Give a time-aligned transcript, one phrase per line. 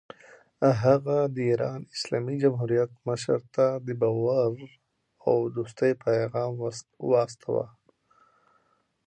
[0.83, 4.53] هغه د ایران اسلامي جمهوریت مشر ته د باور
[5.27, 6.51] او دوستۍ پیغام
[7.11, 7.65] واستاوه.